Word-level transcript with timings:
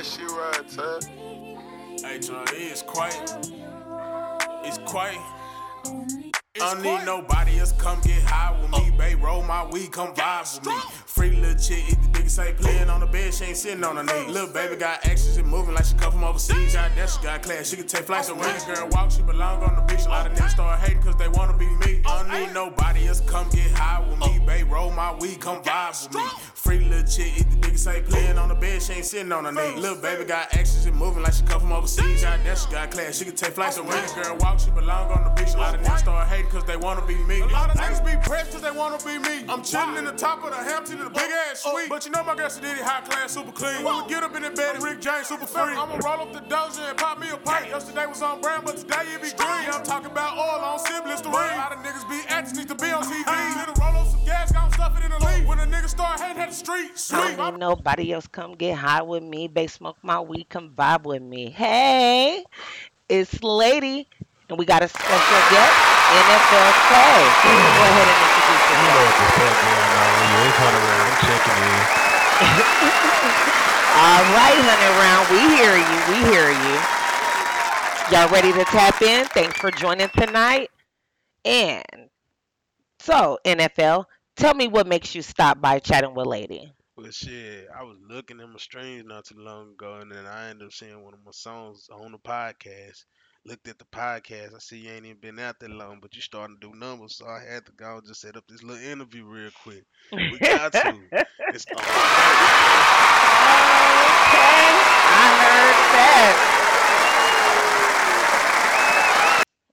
that 0.00 0.64
shit. 0.70 2.04
Hey, 2.04 2.18
John, 2.20 2.44
it's 2.52 2.82
quiet. 2.82 3.30
It's 4.64 4.78
quiet. 4.78 6.29
I 6.62 6.74
don't 6.74 6.82
need 6.82 7.04
nobody 7.06 7.58
else 7.58 7.72
come 7.72 8.00
get 8.02 8.22
high 8.22 8.58
with 8.60 8.70
me, 8.70 8.90
babe. 8.96 9.22
Roll 9.22 9.42
my 9.42 9.64
weed, 9.66 9.92
come 9.92 10.14
vibe 10.14 10.58
with 10.58 10.66
me. 10.66 10.74
Free 11.06 11.30
little 11.30 11.58
chick, 11.58 11.84
eat 11.88 12.02
the 12.02 12.08
biggest 12.08 12.36
say 12.36 12.52
playing 12.52 12.90
on 12.90 13.00
the 13.00 13.06
bed, 13.06 13.32
she 13.32 13.44
ain't 13.44 13.56
sitting 13.56 13.82
on 13.82 13.96
her 13.96 14.02
knee. 14.02 14.30
Little 14.30 14.52
baby 14.52 14.76
got 14.76 15.04
action, 15.06 15.32
she 15.34 15.42
moving 15.42 15.74
like 15.74 15.84
she 15.86 15.94
come 15.94 16.12
from 16.12 16.24
overseas. 16.24 16.74
Got 16.74 16.94
that, 16.96 17.08
she 17.08 17.22
got 17.22 17.42
class, 17.42 17.70
she 17.70 17.76
can 17.76 17.86
take 17.86 18.04
flights. 18.04 18.28
So 18.28 18.34
when 18.34 18.52
this 18.52 18.64
girl 18.64 18.88
walk, 18.90 19.10
she 19.10 19.22
belong 19.22 19.62
on 19.62 19.76
the 19.76 19.82
beach. 19.82 20.04
A 20.06 20.10
lot 20.10 20.30
of 20.30 20.36
niggas 20.36 20.50
start 20.50 20.80
hating 20.80 21.02
cause 21.02 21.16
they 21.16 21.28
wanna 21.28 21.56
be 21.56 21.66
me. 21.66 22.02
I 22.04 22.22
don't 22.22 22.30
need 22.30 22.52
nobody 22.52 23.08
else 23.08 23.20
come 23.22 23.48
get 23.50 23.70
high 23.70 24.06
with 24.06 24.18
me, 24.20 24.38
babe. 24.46 24.70
Roll 24.70 24.90
my 24.90 25.14
weed, 25.14 25.40
come 25.40 25.62
vibe 25.62 26.08
with 26.08 26.16
me. 26.16 26.22
Free 26.54 26.80
little 26.80 27.06
chick, 27.06 27.32
eat 27.38 27.50
the 27.50 27.56
biggest 27.56 27.84
say 27.84 28.02
playing 28.02 28.38
on 28.38 28.48
the 28.48 28.54
bed, 28.54 28.82
she 28.82 28.92
ain't 28.94 29.04
sitting 29.06 29.32
on 29.32 29.44
her 29.44 29.52
knee. 29.52 29.80
Little 29.80 30.00
baby 30.00 30.24
got 30.24 30.52
action, 30.54 30.82
she 30.84 30.90
moving 30.90 31.22
like 31.22 31.32
she 31.32 31.42
come 31.44 31.60
from 31.60 31.72
overseas. 31.72 32.19
Got 32.40 32.46
that, 32.46 32.58
she 32.58 32.70
got 32.72 32.90
class, 32.90 33.18
she 33.18 33.24
can 33.26 33.36
take 33.36 33.52
flights. 33.52 33.76
So 33.76 33.82
when 33.82 34.00
this 34.00 34.12
girl 34.12 34.36
walk, 34.38 34.60
she 34.60 34.70
belong 34.70 35.12
on 35.12 35.24
the 35.24 35.30
beach. 35.36 35.52
A 35.54 35.58
lot 35.58 35.74
of 35.74 35.80
niggas 35.82 35.98
start 35.98 36.28
hating 36.28 36.50
cause 36.50 36.64
they 36.64 36.76
wanna 36.76 37.04
be 37.04 37.16
me. 37.24 37.40
A 37.40 37.46
lot 37.46 37.68
of 37.68 37.76
niggas 37.76 38.04
be 38.04 38.16
pressed 38.26 38.52
cause 38.52 38.62
they 38.62 38.70
wanna 38.70 38.96
be 39.04 39.18
me. 39.18 39.44
I'm 39.48 39.60
chillin' 39.60 39.98
in 39.98 40.04
the 40.06 40.12
top 40.12 40.42
of 40.42 40.50
the 40.50 40.56
Hampton 40.56 40.98
in 40.98 41.04
the 41.04 41.10
big 41.10 41.28
oh, 41.28 41.50
ass 41.50 41.62
oh, 41.66 41.76
suite. 41.76 41.90
But 41.90 42.06
you 42.06 42.12
know 42.12 42.24
my 42.24 42.34
girl 42.34 42.48
Sadiddy 42.48 42.80
high 42.80 43.02
class, 43.02 43.34
super 43.34 43.52
clean. 43.52 43.84
When 43.84 43.92
we 44.02 44.08
get 44.08 44.22
up 44.22 44.34
in 44.34 44.42
the 44.42 44.50
bed, 44.50 44.76
and 44.76 44.84
Rick 44.84 45.02
James 45.02 45.26
super 45.26 45.46
free. 45.46 45.76
I'ma 45.76 46.00
roll 46.00 46.24
up 46.24 46.32
the 46.32 46.40
doja 46.40 46.88
and 46.88 46.96
pop 46.96 47.18
me 47.20 47.28
a 47.28 47.36
pipe. 47.36 47.68
Yesterday 47.68 48.06
was 48.06 48.22
on 48.22 48.40
brand, 48.40 48.64
but 48.64 48.78
today 48.78 49.04
it 49.12 49.20
be 49.20 49.30
green. 49.36 49.68
I'm 49.68 49.84
talking 49.84 50.10
about 50.10 50.38
oil 50.38 50.64
on 50.64 50.78
sim 50.78 51.04
Listerine. 51.04 51.34
A 51.34 51.60
lot 51.60 51.72
of 51.72 51.78
niggas 51.84 52.08
be 52.08 52.20
acting, 52.28 52.56
need 52.56 52.68
to 52.68 52.74
be 52.74 52.90
on 52.90 53.02
TV. 53.04 53.28
Little 53.60 53.74
roll 53.76 54.00
up 54.00 54.08
some 54.08 54.24
gas, 54.24 54.50
gon' 54.52 54.72
stuff 54.72 54.96
it 54.98 55.04
in 55.04 55.10
the 55.10 55.18
leaf. 55.18 55.46
When 55.46 55.58
a 55.58 55.66
nigga 55.66 55.88
start 55.88 56.20
hating 56.20 56.40
at 56.40 56.48
the 56.48 56.54
street, 56.54 56.92
I 57.12 57.34
sweet. 57.34 57.58
nobody 57.58 58.12
else 58.12 58.26
come 58.26 58.54
get 58.54 58.78
high 58.78 59.02
with 59.02 59.22
me. 59.22 59.46
They 59.46 59.66
smoke 59.66 59.98
my 60.02 60.20
weed, 60.20 60.48
come 60.48 60.70
vibe 60.70 61.04
with 61.04 61.22
me. 61.22 61.50
Hey, 61.50 62.29
it's 63.08 63.42
Lady, 63.42 64.08
and 64.48 64.58
we 64.58 64.64
got 64.64 64.82
a 64.82 64.88
special 64.88 65.40
guest, 65.52 65.80
NFL 66.08 66.70
Clay. 66.88 67.36
Go 67.74 67.82
ahead 67.86 68.08
and 68.08 68.20
introduce 68.26 68.64
You 68.68 68.76
know 68.76 68.96
yourself. 68.96 69.04
what 69.04 69.16
the 69.18 69.28
fuck 69.38 69.56
going 69.60 69.92
on 70.02 70.12
you. 70.24 70.38
It's 70.48 70.58
Hunter 70.58 70.82
Round. 70.86 71.02
I'm 71.06 71.18
checking 71.26 71.58
in. 71.58 71.82
All 74.00 74.24
right, 74.32 74.56
round, 74.98 75.28
we 75.28 75.40
hear 75.56 75.76
you. 75.76 75.98
We 76.08 76.18
hear 76.30 76.50
you. 76.50 76.76
Y'all 78.10 78.28
ready 78.28 78.52
to 78.52 78.64
tap 78.64 79.02
in? 79.02 79.26
Thanks 79.26 79.58
for 79.58 79.70
joining 79.70 80.08
tonight. 80.10 80.70
And 81.44 81.84
so, 82.98 83.38
NFL, 83.44 84.04
tell 84.36 84.54
me 84.54 84.68
what 84.68 84.86
makes 84.86 85.14
you 85.14 85.22
stop 85.22 85.60
by 85.60 85.78
chatting 85.78 86.14
with 86.14 86.26
Lady. 86.26 86.72
Well, 87.00 87.10
shit, 87.12 87.66
I 87.74 87.82
was 87.82 87.96
looking 88.06 88.40
at 88.40 88.48
my 88.50 88.58
streams 88.58 89.06
not 89.06 89.24
too 89.24 89.38
long 89.38 89.70
ago, 89.70 89.94
and 90.02 90.12
then 90.12 90.26
I 90.26 90.50
ended 90.50 90.66
up 90.66 90.72
seeing 90.74 91.02
one 91.02 91.14
of 91.14 91.20
my 91.24 91.30
songs 91.30 91.88
on 91.90 92.12
the 92.12 92.18
podcast. 92.18 93.06
Looked 93.46 93.68
at 93.68 93.78
the 93.78 93.86
podcast. 93.86 94.54
I 94.54 94.58
see 94.58 94.80
you 94.80 94.90
ain't 94.90 95.06
even 95.06 95.16
been 95.18 95.38
out 95.38 95.58
that 95.60 95.70
long, 95.70 96.00
but 96.02 96.14
you 96.14 96.20
starting 96.20 96.58
to 96.60 96.68
do 96.68 96.78
numbers, 96.78 97.16
so 97.16 97.26
I 97.26 97.40
had 97.50 97.64
to 97.64 97.72
go 97.72 97.96
and 97.96 98.06
just 98.06 98.20
set 98.20 98.36
up 98.36 98.44
this 98.50 98.62
little 98.62 98.84
interview 98.84 99.24
real 99.24 99.50
quick. 99.62 99.84
We 100.12 100.38
got 100.40 100.72
to. 100.72 100.98
It's. 101.52 101.64
Okay, 101.64 101.78
I 105.08 105.24
heard 105.40 105.76
that. 105.96 106.69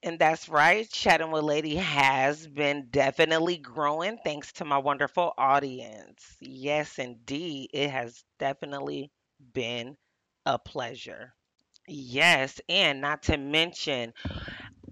And 0.08 0.17
that's 0.17 0.47
right. 0.47 0.89
Chatting 0.89 1.31
with 1.31 1.44
Lady 1.44 1.75
has 1.75 2.47
been 2.47 2.88
definitely 2.91 3.58
growing 3.58 4.17
thanks 4.23 4.53
to 4.53 4.63
my 4.63 4.77
wonderful 4.77 5.33
audience. 5.38 6.38
Yes, 6.39 6.97
indeed. 6.97 7.72
It 7.73 7.89
has 7.89 8.23
definitely 8.39 9.11
been 9.52 9.97
a 10.45 10.57
pleasure. 10.57 11.34
Yes, 11.90 12.62
and 12.69 13.01
not 13.01 13.23
to 13.23 13.35
mention 13.35 14.13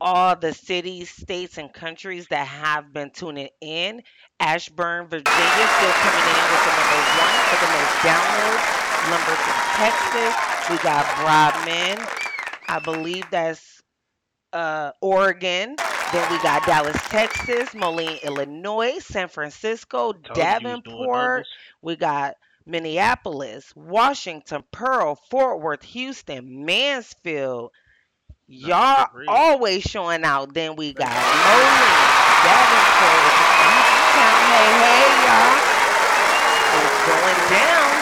all 0.02 0.36
the 0.36 0.54
cities, 0.54 1.12
states, 1.12 1.58
and 1.58 1.74
countries 1.74 2.28
that 2.28 2.46
have 2.46 2.92
been 2.92 3.10
tuning 3.12 3.48
in. 3.62 4.04
Ashburn, 4.42 5.08
Virginia, 5.08 5.24
still 5.32 5.96
coming 6.04 6.28
in 6.28 6.46
with 6.52 6.64
the 6.68 6.74
number 6.76 7.02
one 7.16 7.40
for 7.48 7.58
the 7.64 7.72
most 7.72 7.96
downloads. 8.04 8.68
Lumberton, 9.08 9.60
Texas. 9.80 10.36
We 10.70 10.78
got 10.84 11.08
Boardman. 11.16 12.06
I 12.68 12.80
believe 12.80 13.24
that's 13.32 13.75
uh, 14.56 14.92
Oregon. 15.02 15.76
Then 16.12 16.32
we 16.32 16.42
got 16.42 16.66
Dallas, 16.66 16.96
Texas, 17.10 17.74
Moline, 17.76 18.20
Illinois, 18.24 19.00
San 19.00 19.28
Francisco, 19.28 20.14
Told 20.14 20.28
you 20.28 20.34
was 20.34 20.36
doing 20.36 20.64
Davenport. 20.64 21.46
We 21.82 21.96
got 21.98 22.36
Minneapolis, 22.66 23.74
Washington, 23.76 24.64
Pearl, 24.72 25.16
Fort 25.30 25.62
Worth, 25.62 25.84
Houston, 25.84 26.66
Mansfield. 26.66 27.72
Y'all 28.48 29.10
always 29.28 29.84
showing 29.84 30.24
out. 30.24 30.54
Then 30.54 30.76
we 30.76 30.94
got 30.94 31.10
Moline, 31.12 32.06
Davenport, 32.46 33.34
town. 34.16 34.42
Hey, 34.56 34.72
hey, 34.82 35.10
y'all. 35.28 35.76
It's 36.78 37.08
going 37.08 37.50
down. 37.50 37.95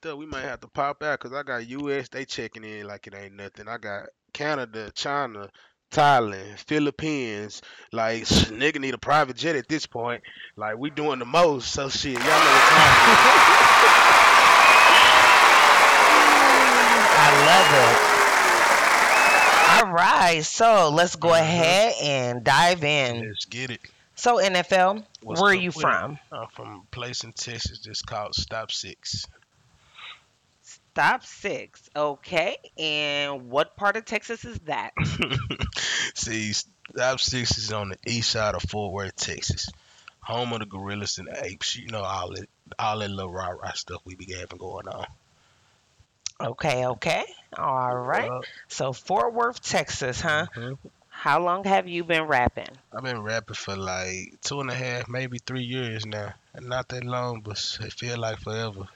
Turned 0.00 0.12
up. 0.14 0.18
We 0.18 0.26
might 0.26 0.42
have 0.42 0.60
to 0.60 0.68
pop 0.68 1.02
out 1.02 1.18
because 1.20 1.32
I 1.36 1.42
got 1.42 1.66
US. 1.68 2.08
They 2.08 2.24
checking 2.24 2.64
in 2.64 2.86
like 2.86 3.06
it 3.06 3.14
ain't 3.14 3.34
nothing. 3.34 3.68
I 3.68 3.78
got 3.78 4.06
Canada, 4.32 4.90
China, 4.94 5.48
Thailand, 5.90 6.58
Philippines. 6.58 7.62
Like 7.92 8.22
nigga 8.24 8.80
need 8.80 8.94
a 8.94 8.98
private 8.98 9.36
jet 9.36 9.56
at 9.56 9.68
this 9.68 9.86
point. 9.86 10.22
Like 10.56 10.76
we 10.78 10.90
doing 10.90 11.18
the 11.18 11.24
most. 11.24 11.70
So 11.72 11.88
shit, 11.88 12.14
y'all 12.14 12.22
know 12.22 12.28
what 12.28 12.34
time. 12.34 13.00
I 17.16 17.30
love 17.46 17.70
it. 19.80 19.86
All 19.86 19.92
right, 19.92 20.44
so 20.44 20.90
let's 20.90 21.16
go 21.16 21.28
Mhm. 21.28 21.40
ahead 21.40 21.94
and 22.02 22.44
dive 22.44 22.84
in. 22.84 23.26
Let's 23.28 23.44
get 23.44 23.70
it. 23.70 23.80
So, 24.16 24.36
NFL, 24.38 25.04
What's 25.22 25.40
where 25.40 25.50
are 25.50 25.54
you 25.54 25.72
from? 25.72 26.18
I'm 26.30 26.46
from 26.54 26.68
a 26.68 26.94
place 26.94 27.24
in 27.24 27.32
Texas 27.32 27.80
just 27.80 28.06
called 28.06 28.34
Stop 28.34 28.70
Six. 28.70 29.24
Stop 30.94 31.24
six. 31.24 31.90
Okay. 31.96 32.56
And 32.78 33.50
what 33.50 33.76
part 33.76 33.96
of 33.96 34.04
Texas 34.04 34.44
is 34.44 34.58
that? 34.60 34.92
See, 36.14 36.52
Stop 36.52 37.18
Six 37.18 37.58
is 37.58 37.72
on 37.72 37.88
the 37.88 37.98
east 38.06 38.30
side 38.30 38.54
of 38.54 38.62
Fort 38.62 38.92
Worth, 38.92 39.16
Texas. 39.16 39.68
Home 40.20 40.52
of 40.52 40.60
the 40.60 40.66
gorillas 40.66 41.18
and 41.18 41.26
the 41.26 41.44
apes. 41.44 41.74
You 41.76 41.88
know 41.88 42.02
all 42.02 42.30
that 42.34 42.48
all 42.78 43.00
that 43.00 43.10
little 43.10 43.32
rah 43.32 43.48
rah 43.48 43.72
stuff 43.72 44.02
we 44.04 44.14
be 44.14 44.32
having 44.34 44.56
going 44.58 44.86
on. 44.86 45.06
Okay, 46.40 46.86
okay. 46.86 47.24
All 47.58 47.96
right. 47.96 48.30
Uh, 48.30 48.42
So, 48.68 48.92
Fort 48.92 49.34
Worth, 49.34 49.60
Texas, 49.62 50.20
huh? 50.20 50.46
mhm. 50.54 50.78
How 51.08 51.40
long 51.42 51.64
have 51.64 51.88
you 51.88 52.04
been 52.04 52.24
rapping? 52.24 52.68
I've 52.92 53.02
been 53.02 53.22
rapping 53.22 53.54
for 53.54 53.76
like 53.76 54.40
two 54.42 54.60
and 54.60 54.70
a 54.70 54.74
half, 54.74 55.08
maybe 55.08 55.38
three 55.38 55.62
years 55.64 56.06
now. 56.06 56.34
Not 56.60 56.88
that 56.90 57.04
long, 57.04 57.40
but 57.40 57.78
it 57.80 57.92
feel 57.92 58.18
like 58.18 58.38
forever. 58.38 58.88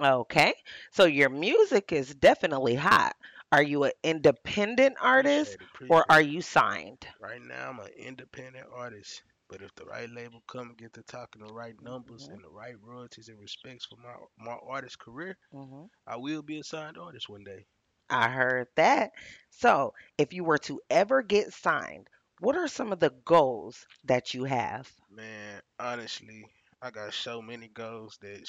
Okay. 0.00 0.54
So, 0.90 1.04
your 1.04 1.28
music 1.28 1.92
is 1.92 2.14
definitely 2.14 2.74
hot. 2.74 3.16
Are 3.52 3.62
you 3.62 3.84
an 3.84 3.92
independent 4.02 4.96
artist 5.00 5.56
Appreciate 5.60 5.82
it, 5.82 5.86
or 5.88 6.04
are 6.10 6.20
you 6.22 6.40
signed? 6.42 7.06
Right 7.18 7.40
now, 7.42 7.70
I'm 7.70 7.78
an 7.80 7.88
independent 7.96 8.66
artist. 8.72 9.22
But 9.48 9.62
if 9.62 9.74
the 9.74 9.84
right 9.84 10.08
label 10.08 10.42
come 10.46 10.68
and 10.70 10.76
get 10.78 10.92
to 10.94 11.02
talking 11.02 11.42
the 11.42 11.48
right 11.52 11.78
numbers 11.80 12.28
Mhm. 12.28 12.32
and 12.32 12.42
the 12.42 12.48
right 12.50 12.74
royalties 12.80 13.28
and 13.28 13.38
respects 13.38 13.84
for 13.86 13.96
my 13.96 14.16
my 14.38 14.52
artist 14.54 14.98
career, 14.98 15.38
hmm 15.52 15.86
I 16.06 16.16
will 16.16 16.42
be 16.42 16.58
a 16.58 16.64
signed 16.64 16.98
artist 16.98 17.28
one 17.28 17.44
day. 17.44 17.66
I 18.10 18.28
heard 18.28 18.68
that. 18.76 19.12
So, 19.50 19.94
if 20.18 20.32
you 20.32 20.44
were 20.44 20.58
to 20.58 20.80
ever 20.90 21.22
get 21.22 21.52
signed, 21.52 22.08
what 22.40 22.56
are 22.56 22.68
some 22.68 22.92
of 22.92 23.00
the 23.00 23.10
goals 23.10 23.86
that 24.04 24.34
you 24.34 24.44
have? 24.44 24.90
Man, 25.10 25.62
honestly, 25.78 26.46
I 26.82 26.90
got 26.90 27.12
so 27.14 27.40
many 27.42 27.68
goals 27.68 28.18
that 28.20 28.46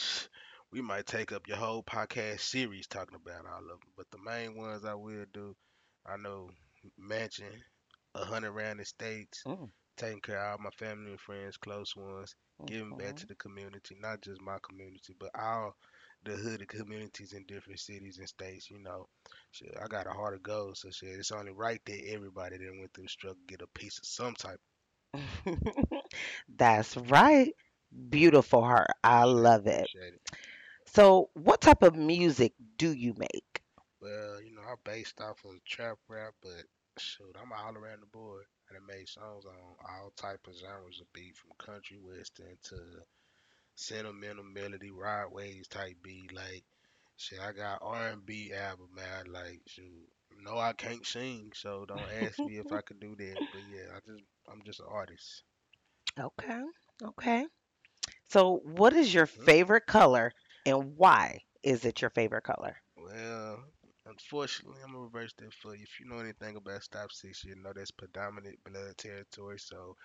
we 0.72 0.81
might 0.81 1.06
take 1.06 1.31
up 1.31 1.48
your 1.48 1.58
whole 1.58 1.84
podcast 1.84 2.42
series 2.42 2.88
talking 2.88 3.16
about 3.16 3.46
all 3.46 3.62
of 3.62 3.68
them. 3.80 3.92
But 3.98 4.10
the 4.12 4.18
main 4.19 4.56
ones 4.56 4.86
I 4.86 4.94
will 4.96 5.25
do, 5.34 5.56
I 6.06 6.18
know 6.18 6.50
mansion, 6.98 7.64
a 8.16 8.25
hundred 8.25 8.52
round 8.52 8.80
estates, 8.81 9.46
Mm. 9.46 9.72
taking 9.98 10.22
care 10.22 10.40
of 10.40 10.52
all 10.60 10.64
my 10.64 10.69
family 10.72 11.12
and 11.12 11.19
friends, 11.22 11.58
close 11.58 11.96
ones, 11.96 12.36
giving 12.66 12.96
back 12.96 13.16
to 13.16 13.28
the 13.28 13.36
community, 13.36 13.96
not 14.00 14.22
just 14.22 14.42
my 14.42 14.58
community, 14.68 15.14
but 15.19 15.31
all 15.40 15.75
the 16.24 16.36
hooded 16.36 16.68
communities 16.68 17.34
in 17.34 17.46
different 17.46 17.80
cities 17.80 18.18
and 18.19 18.28
states. 18.28 18.69
You 18.69 18.80
know, 18.80 19.08
shit, 19.52 19.75
I 19.81 19.88
got 19.88 20.08
a 20.08 20.12
heart 20.12 20.36
of 20.36 20.44
gold, 20.44 20.78
so 20.78 20.90
shit, 20.92 21.18
it's 21.19 21.31
only 21.31 21.52
right 21.52 21.81
that 21.86 22.08
everybody 22.10 22.58
that 22.58 22.78
went 22.78 22.94
through 22.94 23.06
the 23.06 23.10
struggle 23.10 23.42
get 23.48 23.62
a 23.62 23.68
piece 23.68 23.98
of 24.00 24.06
some 24.06 24.36
type. 24.36 24.60
That's 26.58 26.96
right. 26.98 27.54
Beautiful 28.10 28.64
heart. 28.64 28.90
I 29.04 29.24
love 29.25 29.68
it. 29.68 29.90
So, 30.88 31.30
what 31.36 31.62
type 31.62 31.84
of 31.84 31.95
music 31.95 32.54
do 32.78 32.92
you 32.92 33.13
make? 33.18 33.63
Well, 34.01 34.42
you 34.42 34.51
know, 34.54 34.62
I'm 34.62 34.78
based 34.84 35.22
off 35.22 35.44
of 35.45 35.63
trap 35.66 35.98
rap, 36.07 36.34
but 36.42 36.66
shoot, 36.98 37.36
I'm 37.39 37.51
all 37.54 37.78
around 37.78 38.01
the 38.01 38.07
board. 38.07 38.45
And 38.69 38.78
I 38.78 38.81
made 38.81 39.07
songs 39.10 39.45
on 39.45 39.56
all 39.89 40.12
type 40.16 40.48
of 40.48 40.56
genres 40.56 41.00
of 41.01 41.12
beat, 41.13 41.36
from 41.38 41.51
country 41.57 41.98
western 42.00 42.57
to 42.63 43.04
sentimental 43.75 44.44
melody, 44.44 44.92
ride 44.92 45.31
waves 45.31 45.68
type 45.68 45.98
beat. 46.04 46.34
Like 46.34 46.63
shit, 47.18 47.40
I 47.40 47.51
got 47.54 47.80
R 47.81 48.10
and 48.10 48.25
B 48.25 48.54
album, 48.54 48.90
man. 48.95 49.25
Like 49.31 49.62
shoot. 49.68 50.10
No, 50.40 50.57
I 50.57 50.74
can't 50.74 51.06
sing, 51.06 51.51
so 51.56 51.86
don't 51.86 52.12
ask 52.12 52.44
me 52.44 52.57
if 52.57 52.72
I 52.72 52.81
could 52.81 53.00
do 53.00 53.16
that. 53.16 53.44
But 53.51 53.63
yeah, 53.63 53.88
I 53.95 54.00
just 54.06 54.24
I'm 54.50 54.63
just 54.63 54.80
an 54.80 54.88
artist. 54.90 55.44
Okay. 56.19 56.62
Okay. 57.04 57.48
So, 58.28 58.62
what 58.63 58.94
is 58.94 59.13
your 59.13 59.25
Mhm. 59.36 59.48
favorite 59.48 59.88
color 59.88 60.33
and 60.68 60.98
why 60.98 61.42
is 61.64 61.86
it 61.86 62.02
your 62.02 62.12
favorite 62.12 62.44
color? 62.44 62.78
Well, 62.98 63.64
unfortunately, 64.06 64.81
I'm 64.84 64.92
gonna 64.94 65.06
reverse 65.06 65.34
that 65.38 65.54
for 65.54 65.75
you. 65.75 65.84
If 65.84 66.00
you 66.00 66.06
know 66.08 66.19
anything 66.19 66.58
about 66.58 66.84
Stop 66.84 67.12
Six, 67.12 67.46
you 67.46 67.56
know 67.56 67.74
that's 67.74 67.92
predominant 67.92 68.64
blood 68.64 68.98
territory. 68.98 69.60
So 69.60 69.98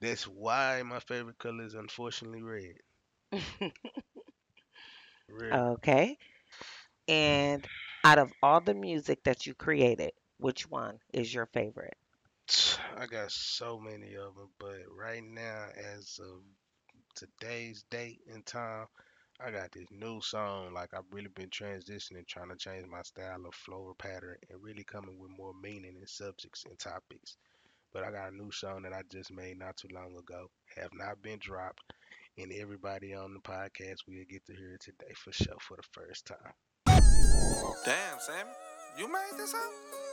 that's 0.00 0.26
why 0.28 0.82
my 0.82 1.00
favorite 1.00 1.38
color 1.38 1.64
is 1.64 1.74
unfortunately 1.74 2.42
red. 2.42 2.76
Red. 5.28 5.62
Okay. 5.76 6.18
And 7.08 7.66
out 8.04 8.18
of 8.18 8.32
all 8.42 8.60
the 8.60 8.74
music 8.74 9.24
that 9.24 9.46
you 9.46 9.54
created, 9.54 10.12
which 10.38 10.68
one 10.70 11.00
is 11.12 11.34
your 11.34 11.46
favorite? 11.46 11.96
I 12.96 13.06
got 13.06 13.32
so 13.32 13.78
many 13.80 14.14
of 14.14 14.36
them, 14.36 14.50
but 14.58 14.80
right 14.90 15.22
now, 15.24 15.68
as 15.76 16.20
of 16.22 16.42
today's 17.14 17.84
date 17.90 18.20
and 18.32 18.44
time, 18.46 18.86
I 19.44 19.50
got 19.50 19.72
this 19.72 19.86
new 19.90 20.20
song. 20.20 20.72
Like 20.72 20.90
I've 20.94 21.10
really 21.10 21.28
been 21.28 21.48
transitioning, 21.48 22.26
trying 22.26 22.50
to 22.50 22.56
change 22.56 22.86
my 22.86 23.02
style 23.02 23.44
of 23.46 23.54
flow 23.54 23.86
or 23.88 23.94
pattern, 23.94 24.36
and 24.48 24.62
really 24.62 24.84
coming 24.84 25.18
with 25.18 25.30
more 25.36 25.52
meaning 25.60 25.96
and 25.98 26.08
subjects 26.08 26.64
and 26.68 26.78
topics. 26.78 27.36
But 27.92 28.04
I 28.04 28.12
got 28.12 28.32
a 28.32 28.36
new 28.36 28.52
song 28.52 28.82
that 28.82 28.92
I 28.92 29.02
just 29.10 29.32
made 29.32 29.58
not 29.58 29.76
too 29.76 29.88
long 29.92 30.16
ago. 30.16 30.48
Have 30.76 30.94
not 30.94 31.22
been 31.22 31.38
dropped, 31.40 31.92
and 32.38 32.52
everybody 32.52 33.14
on 33.14 33.34
the 33.34 33.40
podcast 33.40 34.06
will 34.06 34.24
get 34.28 34.46
to 34.46 34.54
hear 34.54 34.74
it 34.74 34.80
today 34.80 35.12
for 35.16 35.32
sure 35.32 35.58
for 35.60 35.76
the 35.76 35.82
first 35.92 36.26
time. 36.26 36.52
Damn, 37.84 38.18
Sammy. 38.20 38.50
You 38.98 39.08
made 39.10 39.38
this 39.38 39.54
up? 39.54 40.11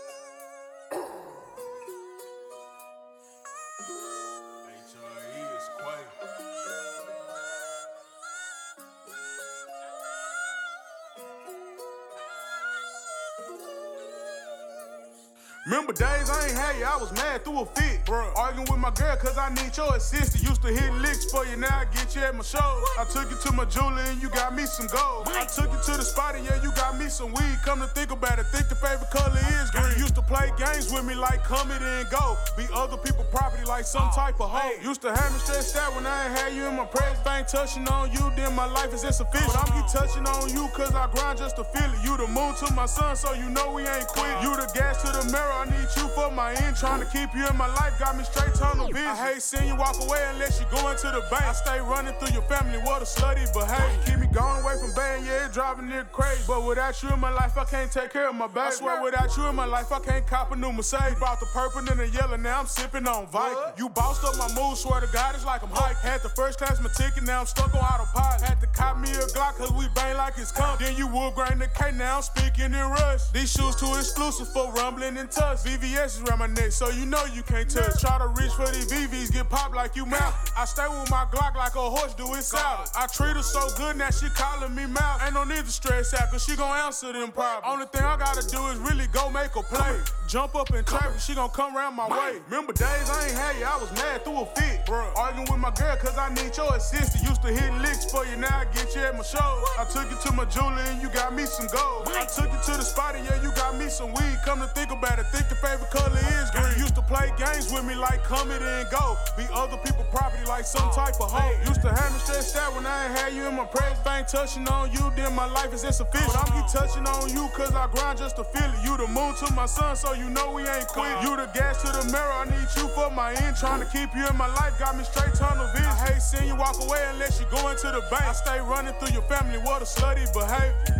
Remember 15.70 15.94
days 15.94 16.32
I 16.32 16.50
ain't 16.50 16.58
had 16.58 16.80
you, 16.80 16.84
I 16.84 16.98
was 16.98 17.14
mad 17.14 17.46
through 17.46 17.62
a 17.62 17.66
fit. 17.78 18.02
Bruh. 18.04 18.36
Arguing 18.36 18.66
with 18.72 18.80
my 18.80 18.90
girl 18.90 19.16
cause 19.18 19.38
I 19.38 19.54
need 19.54 19.78
your 19.78 19.96
assistance. 19.96 20.42
Used 20.42 20.64
to 20.64 20.74
hit 20.74 20.92
licks 20.98 21.30
for 21.30 21.46
you, 21.46 21.58
now 21.58 21.70
I 21.70 21.86
get 21.94 22.16
you 22.16 22.24
at 22.24 22.34
my 22.34 22.42
show. 22.42 22.58
I 22.98 23.06
took 23.06 23.30
you 23.30 23.38
to 23.38 23.54
my 23.54 23.66
jeweler 23.66 24.02
and 24.02 24.20
you 24.20 24.30
got 24.30 24.56
me 24.56 24.66
some 24.66 24.88
gold. 24.88 25.30
I 25.30 25.46
took 25.46 25.70
you 25.70 25.78
to 25.78 25.94
the 25.94 26.02
spot 26.02 26.34
and 26.34 26.44
yeah, 26.44 26.59
got 26.90 27.00
me 27.00 27.10
some 27.10 27.32
weed. 27.34 27.58
Come 27.64 27.80
to 27.82 27.88
think 27.88 28.12
about 28.12 28.40
it, 28.40 28.46
think 28.48 28.68
the 28.68 28.76
favorite 28.76 29.12
color 29.12 29.38
is 29.62 29.70
green. 29.72 29.98
Used 29.98 30.16
to 30.16 30.22
play 30.22 30.52
games 30.58 30.92
with 30.92 31.06
me 31.06 31.16
like 31.16 31.44
come 31.44 31.70
it 31.72 31.82
and 31.82 32.10
go. 32.10 32.38
Be 32.58 32.66
other 32.74 32.98
people 32.98 33.26
property 33.32 33.64
like 33.66 33.86
some 33.86 34.10
oh, 34.12 34.16
type 34.16 34.42
of 34.42 34.50
hoe. 34.50 34.82
Used 34.82 35.02
to 35.02 35.14
have 35.16 35.32
me 35.34 35.40
stressed 35.40 35.76
out 35.78 35.94
when 35.96 36.06
I 36.06 36.26
ain't 36.26 36.38
had 36.38 36.54
you 36.54 36.66
in 36.66 36.76
my 36.76 36.86
presence. 36.86 37.20
If 37.20 37.28
I 37.28 37.40
ain't 37.40 37.48
touching 37.48 37.88
on 37.90 38.12
you, 38.12 38.32
then 38.36 38.56
my 38.56 38.66
life 38.66 38.94
is 38.94 39.04
insufficient. 39.04 39.54
But 39.54 39.70
I'm 39.70 39.72
keep 39.76 39.92
touching 39.92 40.26
on 40.26 40.50
you 40.50 40.68
cause 40.74 40.96
I 40.96 41.10
grind 41.14 41.38
just 41.38 41.58
to 41.58 41.64
feel 41.64 41.90
it. 41.94 42.00
You 42.04 42.18
the 42.18 42.28
moon 42.28 42.56
to 42.66 42.74
my 42.74 42.86
sun, 42.86 43.16
so 43.16 43.34
you 43.34 43.50
know 43.50 43.74
we 43.74 43.86
ain't 43.86 44.08
quit. 44.08 44.34
You 44.42 44.56
the 44.56 44.70
gas 44.74 45.02
to 45.04 45.12
the 45.14 45.26
mirror, 45.32 45.54
I 45.62 45.66
need 45.70 45.90
you 45.98 46.08
for 46.18 46.32
my 46.32 46.54
end. 46.66 46.76
Trying 46.76 47.02
to 47.02 47.08
keep 47.08 47.30
you 47.36 47.46
in 47.46 47.58
my 47.58 47.68
life, 47.68 48.00
got 48.00 48.18
me 48.18 48.24
straight 48.24 48.54
tunnel 48.56 48.88
vision. 48.88 49.08
I 49.08 49.34
hate 49.34 49.42
seeing 49.42 49.68
you 49.68 49.76
walk 49.76 50.00
away 50.02 50.26
unless 50.34 50.60
you 50.60 50.66
go 50.72 50.90
into 50.90 51.12
the 51.12 51.22
bank. 51.30 51.46
I 51.46 51.54
stay 51.54 51.80
running 51.80 52.16
through 52.18 52.34
your 52.34 52.48
family, 52.50 52.80
what 52.80 53.02
a 53.02 53.06
slutty 53.06 53.46
behavior. 53.54 54.00
Keep 54.06 54.20
me 54.20 54.28
going 54.34 54.64
away 54.64 54.76
from 54.82 54.94
band, 54.94 55.26
yeah, 55.26 55.46
it 55.46 55.54
driving 55.54 55.86
nigga 55.86 56.12
crazy. 56.12 56.44
But 56.48 56.66
without 56.80 57.04
you 57.04 57.10
in 57.14 57.20
my 57.20 57.30
life, 57.30 57.58
I 57.58 57.66
can't 57.66 57.92
take 57.92 58.14
care 58.14 58.30
of 58.30 58.36
my 58.36 58.48
baby. 58.48 58.62
I 58.62 58.70
swear 58.70 59.04
without 59.04 59.36
you 59.36 59.46
in 59.48 59.56
my 59.56 59.66
life, 59.66 59.92
I 59.92 60.00
can't 60.00 60.26
cop 60.26 60.54
a 60.54 60.56
new 60.56 60.72
Mercedes. 60.72 61.20
Bought 61.20 61.42
the 61.42 61.46
purple 61.48 61.80
and 61.80 62.00
the 62.00 62.08
yellow, 62.08 62.38
now 62.38 62.62
I'm 62.62 62.68
sipping 62.68 63.06
on 63.06 63.28
Viking. 63.28 63.60
You 63.78 63.90
bossed 63.90 64.24
up 64.24 64.38
my 64.38 64.48
mood, 64.56 64.78
swear 64.78 65.02
to 65.02 65.08
God, 65.12 65.36
it's 65.36 65.46
like 65.46 65.62
I'm 65.62 65.72
hiking. 65.72 66.10
Had 66.10 66.22
the 66.24 66.30
first 66.30 66.58
class 66.58 66.82
my 66.82 66.90
ticket, 66.96 67.24
now 67.24 67.42
I'm 67.42 67.48
stuck 67.48 67.76
on 67.76 67.82
autopilot. 67.82 68.42
Had 68.42 68.62
to 68.62 68.68
cop 68.68 68.98
me 68.98 69.10
a 69.12 69.28
Glock, 69.36 69.58
cause 69.58 69.74
we 69.74 69.90
bang 69.94 70.16
like 70.16 70.36
it's 70.38 70.54
come. 70.54 70.78
Then 70.80 70.96
you 70.96 71.08
would 71.08 71.36
grain 71.36 71.60
the 71.60 71.68
K, 71.68 71.92
now 71.92 72.18
I'm 72.18 72.22
speaking 72.22 72.72
in 72.72 72.86
rush. 72.96 73.28
These 73.34 73.52
shoes 73.52 73.76
too 73.76 73.94
exclusive 74.00 74.48
for 74.48 74.72
rumbling 74.72 75.18
and 75.18 75.30
touch. 75.30 75.58
VVS 75.68 76.06
is 76.06 76.22
around 76.24 76.40
my 76.40 76.48
neck, 76.48 76.72
so 76.72 76.88
you 76.90 77.06
know 77.06 77.26
you 77.36 77.44
can't 77.44 77.70
touch. 77.70 78.00
Try 78.00 78.18
to 78.20 78.28
reach 78.40 78.54
for 78.54 78.72
these 78.72 78.88
VVs, 78.88 79.34
get 79.34 79.50
popped 79.50 79.76
like 79.76 79.98
you 79.98 80.06
mouth. 80.06 80.34
I 80.56 80.64
stay 80.64 80.88
with 80.88 81.12
my 81.12 81.26
Glock 81.30 81.56
like 81.56 81.76
a 81.76 81.90
horse 81.90 82.14
do 82.14 82.34
it 82.36 82.44
south. 82.44 82.90
I 82.96 83.06
treat 83.08 83.36
her 83.36 83.44
so 83.44 83.68
good, 83.76 83.98
now 83.98 84.12
she 84.12 84.30
calling 84.30 84.74
me 84.74 84.86
mouth. 84.86 85.22
Ain't 85.26 85.34
no 85.34 85.44
need 85.44 85.66
to 85.66 85.72
stress 85.72 86.14
out, 86.14 86.32
cause 86.32 86.46
she 86.46 86.56
gon' 86.56 86.69
answer 86.74 87.14
them 87.14 87.32
problems. 87.32 87.66
Only 87.66 87.86
thing 87.88 88.04
I 88.04 88.18
gotta 88.18 88.48
do 88.48 88.68
is 88.68 88.78
really 88.80 89.08
go 89.08 89.30
make 89.30 89.56
a 89.56 89.64
play. 89.64 90.00
Jump 90.28 90.56
up 90.56 90.70
in 90.72 90.84
traffic, 90.86 91.20
she 91.20 91.34
gon' 91.34 91.50
come 91.50 91.76
around 91.76 91.96
my 91.96 92.08
way. 92.08 92.38
Remember 92.50 92.72
days 92.74 93.10
I 93.10 93.28
ain't 93.28 93.38
had 93.38 93.58
you, 93.58 93.66
I 93.66 93.78
was 93.78 93.92
mad 93.94 94.24
through 94.24 94.42
a 94.42 94.46
fit. 94.54 94.86
Bruh. 94.86 95.10
Arguing 95.18 95.50
with 95.50 95.60
my 95.60 95.72
girl, 95.72 95.96
cause 95.98 96.18
I 96.18 96.30
need 96.34 96.56
your 96.56 96.70
assistance. 96.76 97.24
Used 97.28 97.42
to 97.42 97.50
hit 97.50 97.74
licks 97.82 98.06
for 98.06 98.26
you, 98.26 98.38
now 98.38 98.62
I 98.62 98.66
get 98.74 98.94
you 98.94 99.02
at 99.02 99.18
my 99.18 99.24
show. 99.24 99.64
I 99.80 99.86
took 99.90 100.06
you 100.10 100.18
to 100.30 100.32
my 100.34 100.46
jeweler 100.46 100.86
and 100.94 101.02
you 101.02 101.10
got 101.10 101.34
me 101.34 101.46
some 101.46 101.66
gold. 101.74 102.10
I 102.14 102.26
took 102.26 102.46
you 102.46 102.60
to 102.62 102.74
the 102.78 102.86
spot 102.86 103.16
and 103.16 103.26
yeah, 103.26 103.42
you 103.42 103.50
got 103.58 103.76
me 103.76 103.90
some 103.90 104.14
weed. 104.14 104.38
Come 104.46 104.60
to 104.60 104.68
think 104.68 104.92
about 104.92 105.18
it, 105.18 105.26
think 105.34 105.50
the 105.50 105.56
favorite 105.56 105.90
color 105.90 106.14
is 106.14 106.52
green. 106.52 106.78
Used 106.78 106.96
to 106.96 107.02
play 107.02 107.34
games 107.38 107.72
with 107.74 107.86
me 107.86 107.96
like 107.96 108.24
come 108.24 108.52
it 108.52 108.62
and 108.62 108.86
go. 108.92 109.18
Be 109.36 109.46
other 109.54 109.78
people 109.78 110.06
property 110.12 110.46
like 110.46 110.66
some 110.66 110.92
type 110.92 111.18
of 111.20 111.32
hoe. 111.32 111.58
Used 111.66 111.82
to 111.82 111.90
have 111.90 112.14
me 112.14 112.20
stressed 112.20 112.56
out 112.58 112.76
when 112.76 112.86
I 112.86 113.06
ain't 113.06 113.18
had 113.18 113.34
you 113.34 113.48
in 113.48 113.56
my 113.56 113.66
presence. 113.66 114.00
If 114.00 114.08
I 114.08 114.20
ain't 114.20 114.28
touching 114.28 114.68
on 114.68 114.92
you, 114.92 115.12
then 115.16 115.34
my 115.34 115.46
life 115.46 115.74
is 115.74 115.84
insufficient. 115.84 116.34
But 116.34 116.49
I'm 116.49 116.49
touching 116.72 117.06
on 117.08 117.30
you 117.30 117.50
cause 117.54 117.74
I 117.74 117.88
grind 117.88 118.20
just 118.20 118.36
to 118.38 118.44
feel 118.44 118.70
it. 118.70 118.80
You 118.86 118.96
the 118.98 119.08
moon 119.08 119.34
to 119.42 119.54
my 119.54 119.66
sun, 119.66 119.96
so 119.96 120.14
you 120.14 120.30
know 120.30 120.52
we 120.52 120.68
ain't 120.68 120.88
quit. 120.88 121.12
You 121.24 121.36
the 121.36 121.50
gas 121.54 121.82
to 121.82 121.92
the 121.92 122.06
mirror, 122.12 122.32
I 122.32 122.46
need 122.46 122.70
you 122.78 122.88
for 122.90 123.10
my 123.10 123.34
end. 123.34 123.58
Trying 123.58 123.82
to 123.82 123.88
keep 123.88 124.16
you 124.16 124.28
in 124.28 124.38
my 124.38 124.48
life, 124.48 124.78
got 124.80 124.96
me 124.96 125.04
straight 125.04 125.34
tunnel 125.34 125.68
vision. 125.74 125.88
I 125.88 126.14
hate 126.14 126.22
seeing 126.22 126.48
you 126.48 126.56
walk 126.56 126.80
away 126.82 127.02
unless 127.14 127.40
you 127.40 127.48
go 127.50 127.70
into 127.70 127.88
the 127.88 128.02
bank. 128.12 128.24
I 128.24 128.34
stay 128.34 128.60
running 128.60 128.94
through 128.96 129.14
your 129.14 129.24
family, 129.24 129.58
what 129.58 129.82
a 129.82 129.86
slutty 129.86 130.32
behavior. 130.34 130.99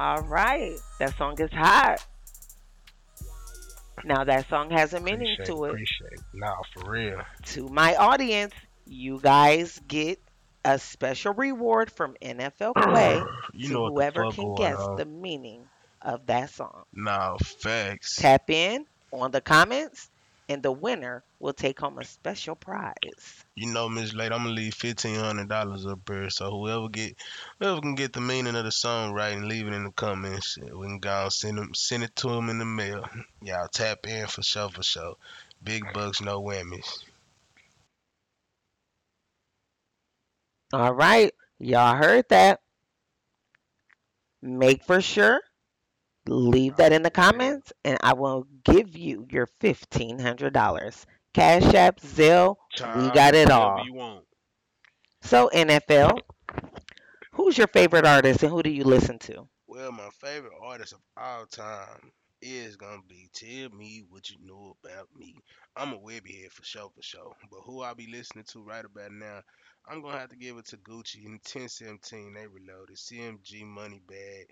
All 0.00 0.22
right. 0.22 0.78
That 0.98 1.14
song 1.18 1.38
is 1.38 1.50
hot. 1.52 2.02
Now 4.02 4.24
that 4.24 4.48
song 4.48 4.70
has 4.70 4.94
a 4.94 5.00
meaning 5.00 5.34
Appreciate, 5.34 5.44
to 5.54 5.64
it. 5.66 5.68
appreciate. 5.72 6.12
it. 6.12 6.20
Nah, 6.32 6.56
for 6.72 6.90
real. 6.90 7.20
To 7.48 7.68
my 7.68 7.96
audience, 7.96 8.54
you 8.86 9.20
guys 9.20 9.78
get 9.86 10.18
a 10.64 10.78
special 10.78 11.34
reward 11.34 11.92
from 11.92 12.16
NFL 12.22 12.72
Play 12.82 13.22
you 13.52 13.68
to 13.68 13.86
whoever 13.88 14.30
can 14.30 14.54
guess 14.54 14.78
on. 14.78 14.96
the 14.96 15.04
meaning 15.04 15.68
of 16.00 16.24
that 16.24 16.48
song. 16.48 16.84
Nah, 16.94 17.36
facts. 17.36 18.16
Tap 18.16 18.48
in 18.48 18.86
on 19.12 19.32
the 19.32 19.42
comments, 19.42 20.08
and 20.48 20.62
the 20.62 20.72
winner 20.72 21.22
will 21.40 21.52
take 21.52 21.78
home 21.78 21.98
a 21.98 22.04
special 22.06 22.54
prize. 22.54 23.44
You 23.60 23.70
know, 23.70 23.90
Miss 23.90 24.14
Late, 24.14 24.32
I'm 24.32 24.44
gonna 24.44 24.54
leave 24.54 24.72
fifteen 24.72 25.16
hundred 25.16 25.50
dollars 25.50 25.84
up 25.84 26.00
there. 26.06 26.30
So 26.30 26.50
whoever 26.50 26.88
get, 26.88 27.14
whoever 27.58 27.82
can 27.82 27.94
get 27.94 28.14
the 28.14 28.20
meaning 28.22 28.56
of 28.56 28.64
the 28.64 28.72
song 28.72 29.12
right 29.12 29.36
and 29.36 29.44
leave 29.44 29.66
it 29.66 29.74
in 29.74 29.84
the 29.84 29.90
comments, 29.90 30.56
we 30.56 30.86
can 30.86 30.98
go 30.98 31.24
and 31.24 31.30
send 31.30 31.58
them, 31.58 31.74
send 31.74 32.02
it 32.02 32.16
to 32.16 32.28
them 32.28 32.48
in 32.48 32.58
the 32.58 32.64
mail. 32.64 33.04
Y'all 33.42 33.68
tap 33.68 34.06
in 34.06 34.26
for 34.28 34.42
sure, 34.42 34.70
for 34.70 34.82
sure. 34.82 35.14
Big 35.62 35.84
bucks, 35.92 36.22
no 36.22 36.40
whammies. 36.40 37.04
All 40.72 40.94
right, 40.94 41.30
y'all 41.58 41.96
heard 41.96 42.24
that. 42.30 42.60
Make 44.40 44.84
for 44.84 45.02
sure. 45.02 45.42
Leave 46.26 46.76
that 46.76 46.94
in 46.94 47.02
the 47.02 47.10
comments, 47.10 47.74
and 47.84 47.98
I 48.02 48.14
will 48.14 48.46
give 48.64 48.96
you 48.96 49.26
your 49.30 49.48
fifteen 49.60 50.18
hundred 50.18 50.54
dollars. 50.54 51.04
Cash 51.34 51.74
App, 51.74 52.00
Zelle, 52.00 52.56
we 52.94 53.10
got 53.10 53.34
it 53.34 53.50
all. 53.50 53.84
You 53.84 53.94
want. 53.94 54.24
So 55.22 55.48
NFL, 55.48 56.22
who's 57.32 57.56
your 57.58 57.66
favorite 57.68 58.04
artist, 58.06 58.42
and 58.42 58.50
who 58.52 58.62
do 58.62 58.70
you 58.70 58.84
listen 58.84 59.18
to? 59.20 59.48
Well, 59.66 59.92
my 59.92 60.08
favorite 60.20 60.52
artist 60.60 60.92
of 60.92 61.00
all 61.16 61.46
time 61.46 62.12
is 62.42 62.76
gonna 62.76 63.02
be 63.08 63.28
Tell 63.32 63.68
Me 63.70 64.02
What 64.08 64.30
You 64.30 64.36
Know 64.40 64.76
About 64.84 65.08
Me. 65.16 65.34
I'm 65.76 65.92
a 65.92 65.98
Webbie 65.98 66.42
head 66.42 66.52
for 66.52 66.64
sure, 66.64 66.90
for 66.90 67.02
sure. 67.02 67.34
But 67.50 67.60
who 67.64 67.82
I 67.82 67.94
be 67.94 68.06
listening 68.06 68.44
to 68.52 68.62
right 68.62 68.84
about 68.84 69.12
now, 69.12 69.42
I'm 69.88 70.02
gonna 70.02 70.18
have 70.18 70.30
to 70.30 70.36
give 70.36 70.56
it 70.58 70.66
to 70.66 70.76
Gucci 70.78 71.24
in 71.24 71.40
1017. 71.40 72.34
They 72.34 72.46
reloaded. 72.46 72.98
CMG 72.98 73.64
Moneybagg. 73.64 74.46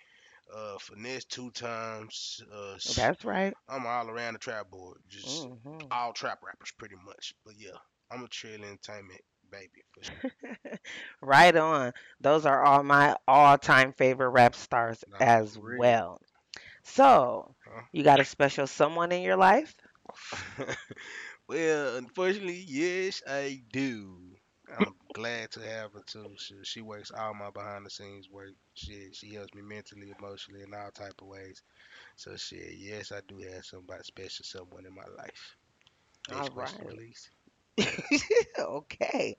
uh, 0.55 0.79
Finesse2Tymes. 0.79 2.43
Uh, 2.53 2.79
That's 2.95 3.25
right. 3.25 3.55
I'm 3.69 3.87
all 3.87 4.09
around 4.09 4.35
the 4.35 4.39
trap 4.39 4.71
board, 4.71 4.99
just 5.09 5.49
hmm 5.65 5.87
all 5.91 6.13
trap 6.13 6.41
rappers 6.45 6.73
pretty 6.79 6.97
much. 7.05 7.35
But 7.45 7.55
yeah, 7.59 7.77
I'm 8.11 8.25
a 8.25 8.29
Trill 8.29 8.65
Entertainment 8.65 9.23
baby 9.50 9.83
for 9.93 10.03
sure. 10.03 10.27
Right 11.21 11.55
on. 11.57 11.93
Those 12.21 12.47
are 12.47 12.65
all 12.65 12.83
my 12.83 13.17
all-time 13.27 13.93
favorite 13.93 14.31
rap 14.31 14.55
stars 14.55 15.05
Nah, 15.07 15.21
as 15.21 15.59
well. 15.59 16.21
So, 16.85 17.55
Huh? 17.67 17.83
you 17.93 18.03
got 18.05 18.21
a 18.21 18.25
special 18.25 18.67
someone 18.67 19.12
in 19.12 19.23
your 19.23 19.37
life? 19.37 19.75
well, 21.49 21.97
unfortunately, 21.97 22.65
yes, 22.67 23.23
I 23.27 23.62
do. 23.73 24.19
I'm 24.73 24.95
glad 25.12 25.50
to 25.53 25.61
have 25.61 25.93
her 25.93 26.03
too. 26.07 26.35
She, 26.38 26.55
she 26.65 26.81
works 26.83 27.11
all 27.17 27.35
my 27.35 27.50
behind 27.50 27.87
the 27.87 27.91
scenes 27.91 28.29
work. 28.31 28.53
She 28.75 29.11
she 29.12 29.33
helps 29.35 29.55
me 29.55 29.62
mentally, 29.62 30.12
emotionally, 30.19 30.62
in 30.62 30.75
all 30.75 30.91
type 30.91 31.15
of 31.21 31.29
ways. 31.29 31.62
So 32.17 32.37
shit, 32.37 32.75
yes, 32.79 33.12
I 33.12 33.21
do 33.29 33.38
have 33.41 33.65
somebody 33.65 34.03
special, 34.05 34.45
someone 34.45 34.87
in 34.87 34.95
my 34.95 35.07
life. 35.17 35.57
All 36.31 36.50
right. 36.50 36.75
please. 36.79 37.31
Okay. 38.58 39.37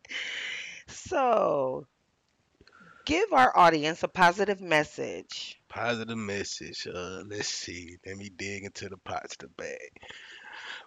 So, 0.88 1.88
give 3.06 3.34
our 3.34 3.58
audience 3.58 4.04
a 4.04 4.08
positive 4.08 4.62
message. 4.62 5.60
Positive 5.70 6.18
message. 6.18 6.88
Uh, 6.88 7.24
let's 7.28 7.48
see. 7.50 7.98
Let 8.06 8.18
me 8.18 8.30
dig 8.30 8.64
into 8.66 8.90
the 8.90 8.98
positive 8.98 9.56
bag. 9.58 9.92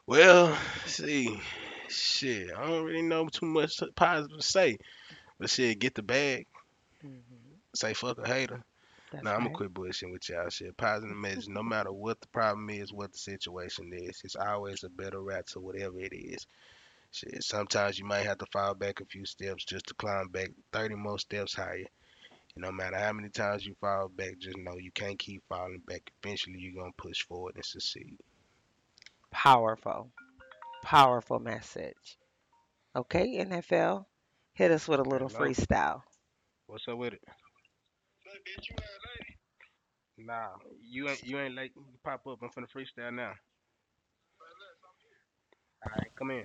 Well, 0.07 0.57
see, 0.87 1.41
shit, 1.89 2.51
I 2.57 2.67
don't 2.67 2.85
really 2.85 3.03
know 3.03 3.29
too 3.29 3.47
much 3.47 3.81
positive 3.97 4.37
to 4.39 4.43
say. 4.43 4.79
But 5.39 5.51
shit, 5.51 5.79
get 5.79 5.95
the 5.95 6.03
bag. 6.03 6.47
hmm 7.03 7.59
Say 7.75 7.95
fuck 7.95 8.19
a 8.19 8.27
hater. 8.27 8.65
That's 9.11 9.23
Nah, 9.23 9.33
I'm 9.33 9.41
gonna 9.41 9.51
right. 9.51 9.53
quit 9.53 9.73
bullshitting 9.75 10.13
with 10.13 10.29
y'all. 10.29 10.49
Shit, 10.51 10.77
positive 10.77 11.17
message. 11.17 11.49
No 11.49 11.63
matter 11.63 11.93
what 11.93 12.21
the 12.21 12.29
problem 12.29 12.71
is, 12.71 12.93
what 12.93 13.13
the 13.13 13.19
situation 13.19 13.93
is, 13.93 14.21
it's 14.25 14.37
always 14.37 14.83
a 14.85 14.89
better 14.91 15.21
route 15.23 15.47
to 15.49 15.61
whatever 15.61 15.99
it 15.99 16.13
is. 16.15 16.47
Shit, 17.13 17.45
sometimes 17.45 17.99
you 17.99 18.07
might 18.07 18.25
have 18.25 18.39
to 18.39 18.47
fall 18.53 18.75
back 18.75 19.01
a 19.01 19.05
few 19.05 19.27
steps 19.27 19.65
just 19.65 19.87
to 19.87 19.95
climb 19.95 20.29
back 20.29 20.49
30 20.73 20.95
more 20.95 21.19
steps 21.19 21.55
higher. 21.55 21.85
And 22.55 22.65
no 22.65 22.73
matter 22.73 22.97
how 22.97 23.13
many 23.13 23.29
times 23.29 23.67
you 23.67 23.75
fall 23.81 24.09
back, 24.09 24.39
just 24.39 24.57
know 24.57 24.79
you 24.79 24.91
can't 24.93 25.19
keep 25.19 25.43
falling 25.47 25.83
back. 25.87 26.11
Eventually, 26.25 26.59
you're 26.59 26.83
gonna 26.83 26.93
push 26.97 27.23
forward 27.23 27.55
and 27.57 27.65
succeed. 27.65 28.17
Powerful. 29.31 30.11
Powerful 30.83 31.39
message. 31.39 32.17
Okay, 32.97 33.45
NFL, 33.45 34.07
hit 34.55 34.71
us 34.71 34.89
with 34.89 35.01
a 35.01 35.05
little 35.05 35.29
Hello, 35.29 35.41
freestyle. 35.41 36.03
what's 36.67 36.85
up 36.89 36.97
with 36.97 37.15
it? 37.15 37.23
Nah, 40.17 40.49
you 40.81 41.09
ain't 41.09 41.23
you 41.25 41.39
ain't 41.39 41.55
late. 41.55 41.73
You 41.75 41.85
pop 42.03 42.27
up. 42.27 42.39
I'm 42.43 42.49
finna 42.51 42.69
freestyle 42.75 43.15
now. 43.15 43.33
All 45.85 45.93
right, 45.99 46.11
come 46.17 46.31
in. 46.31 46.45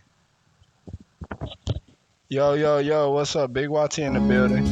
Yo, 2.30 2.54
yo, 2.56 2.80
yo, 2.80 3.12
what's 3.12 3.36
up? 3.38 3.54
Big 3.54 3.70
YT 3.70 4.00
in 4.00 4.14
the 4.14 4.20
building. 4.20 4.66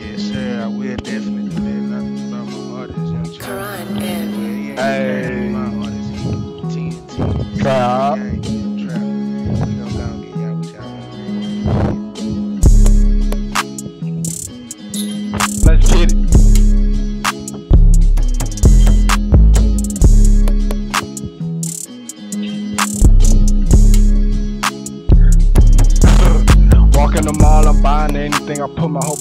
Yes, 0.00 0.22
sir. 0.22 0.60
I 0.62 0.66
will 0.68 0.96
definitely 0.98 1.48
do 1.50 1.60
nothing 1.62 2.28
about 2.32 2.46
my 2.46 2.80
artist, 2.80 2.98
young 2.98 3.24
Trap. 3.34 3.40
Karan 3.40 4.02
M. 4.02 4.36
Well, 4.36 4.54
he 4.54 4.68
Hey. 4.76 5.48
my 5.50 5.66
artist. 5.84 6.10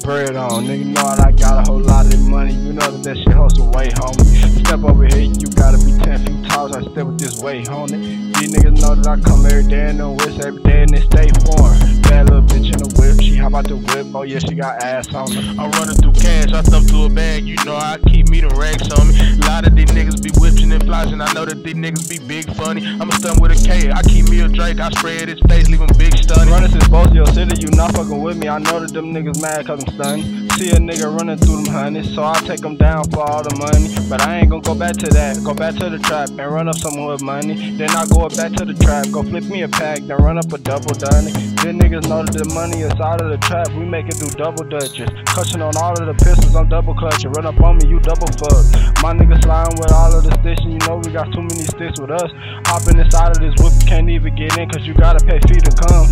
Bread 0.05 0.35
on. 0.35 0.65
Nigga 0.65 0.85
know 0.85 1.01
that 1.01 1.19
I 1.19 1.31
got 1.31 1.67
a 1.67 1.71
whole 1.71 1.81
lot 1.81 2.05
of 2.05 2.21
money. 2.21 2.53
You 2.53 2.73
know 2.73 2.91
that 2.91 3.03
that 3.03 3.17
shit 3.17 3.33
hustle 3.33 3.71
way, 3.71 3.89
homie. 3.89 4.65
Step 4.65 4.83
over 4.83 5.05
here, 5.05 5.25
you 5.25 5.47
gotta 5.57 5.77
be 5.81 5.97
10 5.97 6.25
feet 6.25 6.49
tall. 6.49 6.73
I 6.75 6.81
step 6.81 7.07
with 7.07 7.19
this 7.19 7.41
weight, 7.41 7.65
homie. 7.65 8.31
These 8.37 8.53
niggas 8.53 8.79
know 8.79 8.93
that 8.93 9.07
I 9.07 9.19
come 9.19 9.45
every 9.45 9.67
day 9.67 9.89
in 9.89 9.97
the 9.97 10.09
whip, 10.09 10.39
every 10.45 10.61
day 10.61 10.83
and 10.83 10.91
they 10.93 11.01
stay 11.01 11.29
foreign. 11.43 12.01
Bad 12.03 12.29
little 12.29 12.45
bitch 12.45 12.69
in 12.69 12.77
the 12.77 12.89
whip, 13.01 13.19
she 13.19 13.35
hop 13.35 13.55
out 13.55 13.67
the 13.67 13.77
whip. 13.77 14.07
Oh 14.13 14.21
yeah, 14.21 14.39
she 14.39 14.53
got 14.53 14.83
ass 14.83 15.11
on 15.13 15.31
her. 15.31 15.41
I'm 15.57 15.71
running 15.71 15.97
through 15.97 16.13
cash, 16.13 16.53
I 16.53 16.61
stuff 16.61 16.85
to 16.87 17.05
a 17.05 17.09
bag, 17.09 17.43
you 17.43 17.57
know 17.65 17.75
I 17.75 17.97
keep 18.05 18.24
me 18.41 18.49
racks 18.55 18.91
on 18.91 19.07
me. 19.07 19.15
A 19.19 19.45
lot 19.45 19.67
of 19.67 19.75
these 19.75 19.89
niggas 19.91 20.21
be 20.21 20.31
whipping 20.39 20.71
and 20.71 20.83
flashing, 20.83 21.21
I 21.21 21.31
know 21.33 21.45
that 21.45 21.63
these 21.63 21.75
niggas 21.75 22.09
be 22.09 22.19
big 22.19 22.51
funny. 22.55 22.85
I'm 22.99 23.09
a 23.09 23.13
stun 23.13 23.39
with 23.39 23.51
a 23.51 23.55
K, 23.55 23.91
I 23.91 24.01
keep 24.03 24.29
me 24.29 24.41
a 24.41 24.47
Drake, 24.47 24.79
I 24.79 24.89
spread 24.91 25.29
his 25.29 25.39
face, 25.47 25.67
leave 25.69 25.81
him 25.81 25.89
big 25.97 26.17
stunning. 26.17 26.51
Running 26.51 26.71
since 26.71 26.87
both 26.87 27.13
your 27.13 27.25
city, 27.27 27.55
you 27.61 27.69
not 27.75 27.95
fucking 27.95 28.21
with 28.21 28.37
me. 28.37 28.47
I 28.49 28.59
know 28.59 28.79
that 28.79 28.91
them 28.93 29.13
niggas 29.13 29.41
mad 29.41 29.67
cause 29.67 29.83
I'm 29.83 29.93
stunned. 29.93 30.51
See 30.53 30.69
a 30.71 30.75
nigga 30.75 31.15
running 31.15 31.37
through 31.37 31.63
them 31.63 31.73
honeys, 31.73 32.13
so 32.13 32.23
I 32.23 32.39
take 32.41 32.61
them 32.61 32.77
down 32.77 33.09
for 33.11 33.21
all 33.21 33.43
the 33.43 33.55
money. 33.55 33.93
But 34.09 34.21
I 34.21 34.39
ain't 34.39 34.49
gonna 34.49 34.61
go 34.61 34.75
back 34.75 34.95
to 34.97 35.07
that. 35.07 35.41
Go 35.43 35.53
back 35.53 35.75
to 35.75 35.89
the 35.89 35.99
trap 35.99 36.29
and 36.29 36.39
run 36.39 36.67
up 36.67 36.75
some 36.75 36.93
hood 36.93 37.21
money. 37.21 37.75
Then 37.77 37.89
I 37.91 38.05
go 38.07 38.27
back 38.29 38.53
to 38.53 38.65
the 38.65 38.73
trap, 38.73 39.05
go 39.11 39.23
flip 39.23 39.43
me 39.45 39.63
a 39.63 39.67
pack, 39.67 39.99
then 39.99 40.17
run 40.17 40.37
up 40.37 40.51
a 40.51 40.57
double 40.57 40.95
dunny. 40.95 41.54
Then 41.65 41.79
niggas 41.79 42.07
know 42.07 42.21
that 42.21 42.37
the 42.37 42.45
money 42.53 42.85
is 42.85 42.93
out 43.01 43.25
of 43.25 43.31
the 43.33 43.41
trap. 43.41 43.73
We 43.73 43.85
make 43.85 44.05
it 44.05 44.21
do 44.21 44.29
double 44.37 44.69
dutches. 44.69 45.09
Clutching 45.25 45.63
on 45.63 45.75
all 45.77 45.97
of 45.97 46.05
the 46.05 46.13
pistols, 46.13 46.55
I'm 46.55 46.69
double 46.69 46.93
clutching. 46.93 47.31
Run 47.31 47.47
up 47.47 47.59
on 47.59 47.77
me, 47.77 47.89
you 47.89 47.99
double 48.01 48.29
fuck. 48.37 48.69
My 49.01 49.17
niggas 49.17 49.41
sliding 49.41 49.73
with 49.81 49.91
all 49.91 50.13
of 50.13 50.21
the 50.21 50.37
sticks, 50.45 50.61
and 50.61 50.73
you 50.73 50.79
know 50.85 51.01
we 51.01 51.09
got 51.09 51.33
too 51.33 51.41
many 51.41 51.65
sticks 51.65 51.99
with 51.99 52.11
us. 52.11 52.29
Hopping 52.69 52.99
inside 52.99 53.33
of 53.33 53.41
this 53.41 53.57
whip, 53.57 53.73
can't 53.89 54.07
even 54.11 54.35
get 54.35 54.55
in, 54.59 54.69
cause 54.69 54.85
you 54.85 54.93
gotta 54.93 55.25
pay 55.25 55.39
fee 55.49 55.57
to 55.57 55.73
come. 55.89 56.05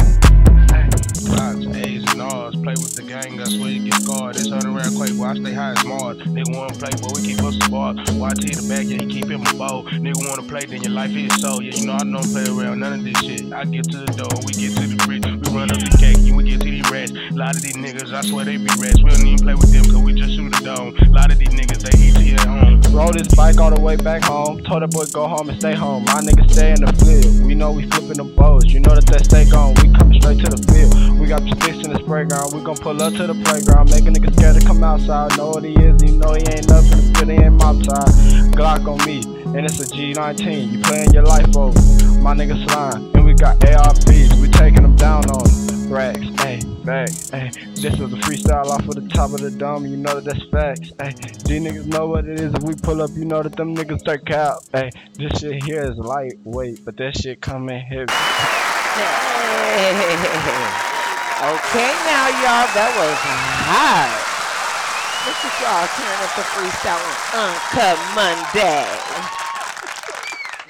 A's 1.84 2.04
and 2.12 2.22
R's, 2.22 2.56
play 2.56 2.74
with 2.74 2.96
the 2.96 3.04
gang, 3.04 3.40
I 3.40 3.46
swear 3.46 3.70
you 3.70 3.90
get 3.90 4.02
scarred. 4.02 4.36
This 4.36 4.50
hundred 4.50 4.72
round 4.72 4.96
quake, 4.96 5.18
boy, 5.18 5.26
I 5.26 5.36
stay 5.36 5.54
high 5.54 5.72
as 5.72 5.84
Mars. 5.86 6.18
Nigga 6.20 6.56
wanna 6.56 6.74
play, 6.74 6.92
boy, 7.02 7.10
we 7.16 7.22
keep 7.22 7.42
us 7.44 7.58
a 7.66 7.70
bar. 7.70 7.94
YT 7.94 8.56
the 8.56 8.66
back, 8.70 8.86
yeah, 8.86 9.02
he 9.02 9.08
keep 9.08 9.30
him 9.30 9.42
a 9.42 9.54
bow. 9.54 9.84
Nigga 9.98 10.22
wanna 10.30 10.44
play, 10.44 10.66
then 10.66 10.82
your 10.82 10.92
life 10.92 11.16
is 11.16 11.34
so. 11.42 11.60
Yeah, 11.62 11.76
you 11.76 11.86
know 11.88 11.94
I 11.94 12.04
don't 12.04 12.24
play 12.30 12.46
around 12.46 12.80
none 12.80 12.94
of 13.00 13.04
this 13.04 13.18
shit. 13.20 13.52
I 13.52 13.66
get 13.66 13.90
to 13.92 14.06
the 14.06 14.14
door, 14.14 14.34
we 14.46 14.54
get 14.54 14.78
to 14.78 14.88
the 14.88 14.98
bridge, 15.06 15.26
run 15.54 15.70
up 15.70 15.78
the 15.78 15.94
cake, 16.02 16.18
and 16.18 16.36
we 16.36 16.44
get 16.44 16.62
to 16.62 16.70
these 16.70 16.90
rats. 16.90 17.12
A 17.14 17.38
lot 17.38 17.56
of 17.56 17.62
these 17.62 17.78
niggas, 17.78 18.12
I 18.12 18.22
swear 18.22 18.46
they 18.46 18.58
be 18.58 18.70
rats. 18.82 19.02
We 19.02 19.10
don't 19.10 19.26
even 19.26 19.40
play 19.40 19.56
with 19.56 19.72
them, 19.72 19.86
cause 19.86 20.02
we 20.02 20.14
just 20.14 20.34
shoot 20.34 20.50
a 20.50 20.64
dome. 20.64 20.98
A 20.98 21.10
lot 21.14 21.32
of 21.32 21.38
these 21.38 21.54
niggas, 21.54 21.86
they 21.86 21.94
ET 21.94 22.40
at 22.42 22.48
home. 22.48 22.82
Roll 22.90 23.12
this 23.12 23.30
bike 23.34 23.58
all 23.60 23.70
the 23.74 23.80
way 23.80 23.96
back 23.96 24.24
home. 24.24 24.62
Told 24.64 24.82
that 24.82 24.92
boy 24.92 25.06
go 25.14 25.28
home 25.28 25.50
and 25.50 25.58
stay 25.60 25.74
home. 25.74 26.06
My 26.06 26.22
niggas 26.22 26.52
stay 26.52 26.72
in 26.74 26.82
the 26.82 26.92
field. 27.06 27.46
We 27.46 27.56
know 27.56 27.72
we 27.72 27.88
flipping 27.90 28.18
the 28.18 28.24
bows. 28.24 28.66
You 28.74 28.80
know 28.82 28.96
that 28.96 29.06
they 29.06 29.22
stay 29.22 29.50
gone. 29.50 29.76
We 29.82 29.94
coming 29.94 30.20
straight 30.22 30.40
to 30.42 30.50
the 30.50 30.62
field. 30.74 31.20
We 31.20 31.28
got 31.28 31.42
the 31.42 31.54
sticks 31.62 31.86
in 31.86 31.94
the 31.94 32.00
spray 32.00 32.26
ground. 32.26 32.54
We 32.54 32.62
gon' 32.62 32.78
pull 32.78 33.02
up 33.02 33.14
to 33.14 33.28
the 33.28 33.38
playground. 33.46 33.90
Make 33.90 34.06
a 34.06 34.12
nigga 34.12 34.34
scared 34.34 34.60
to 34.60 34.66
come 34.66 34.84
outside. 34.84 35.38
Know 35.38 35.50
what 35.50 35.64
he 35.64 35.74
is. 35.74 36.02
You 36.02 36.18
know 36.18 36.34
he 36.34 36.42
ain't 36.50 36.68
nothing. 36.70 36.98
The 36.98 37.20
field 37.20 37.32
he 37.32 37.38
ain't 37.38 37.58
my 37.62 37.74
side. 37.86 38.10
Glock 38.58 38.86
on 38.90 38.98
me. 39.06 39.22
And 39.54 39.66
it's 39.66 39.80
a 39.80 39.86
G19. 39.86 40.72
You 40.72 40.80
playing 40.82 41.14
your 41.14 41.24
life 41.24 41.56
over. 41.56 41.78
My 42.22 42.34
niggas 42.34 42.64
slime. 42.70 43.12
And 43.14 43.26
we 43.26 43.34
got 43.34 43.60
ARPs. 43.60 44.23
We 45.04 45.10
taking 45.10 45.12
them 45.12 45.12
down 45.12 45.30
on 45.30 45.44
them. 45.68 45.92
Racks, 45.92 46.20
ayy, 46.20 46.64
back, 46.86 47.10
ayy. 47.10 47.54
This 47.76 47.94
is 47.94 48.00
a 48.00 48.08
freestyle 48.18 48.68
off 48.68 48.88
of 48.88 48.96
the 48.96 49.06
top 49.10 49.32
of 49.32 49.42
the 49.42 49.52
dome, 49.52 49.86
you 49.86 49.98
know 49.98 50.20
that 50.20 50.24
that's 50.24 50.44
facts, 50.50 50.92
ayy. 50.92 51.44
These 51.44 51.62
niggas 51.62 51.86
know 51.88 52.08
what 52.08 52.26
it 52.26 52.40
is. 52.40 52.54
If 52.54 52.64
we 52.64 52.74
pull 52.76 53.02
up, 53.02 53.10
you 53.14 53.26
know 53.26 53.44
that 53.44 53.54
them 53.56 53.76
niggas 53.76 54.04
take 54.04 54.32
out, 54.32 54.64
ayy. 54.74 54.92
This 55.16 55.40
shit 55.40 55.62
here 55.64 55.84
is 55.84 55.98
lightweight, 55.98 56.86
but 56.86 56.96
that 56.98 57.18
shit 57.18 57.42
coming 57.42 57.82
heavy. 57.82 58.06
Okay, 61.44 61.92
now 62.08 62.32
y'all, 62.40 62.72
that 62.72 62.88
was 62.96 63.20
hot. 63.68 64.08
Look 65.28 65.44
at 65.44 65.60
y'all 65.60 65.92
turning 66.00 66.24
up 66.24 66.32
the 66.40 66.48
freestyle 66.56 67.04
on 67.04 67.52
Uncut 67.52 68.00
Monday. 68.16 68.88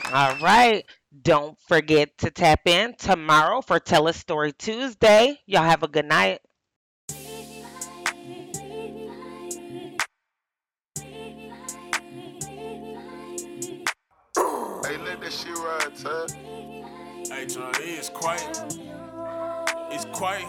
All 0.13 0.33
right. 0.41 0.81
Don't 1.21 1.59
forget 1.67 2.17
to 2.19 2.31
tap 2.31 2.61
in 2.65 2.95
tomorrow 2.95 3.61
for 3.61 3.79
Tell 3.79 4.07
a 4.07 4.13
Story 4.13 4.51
Tuesday. 4.51 5.39
Y'all 5.45 5.61
have 5.61 5.83
a 5.83 5.87
good 5.87 6.05
night. 6.05 6.39
Hey, 7.07 7.51
let 14.97 15.21
that 15.21 15.31
shit 15.31 15.55
ride, 15.55 15.95
Tug. 15.95 16.31
Hey, 16.31 17.45
John, 17.45 17.73
it's 17.77 18.09
quiet. 18.09 18.57
It's 19.91 20.05
quiet. 20.05 20.47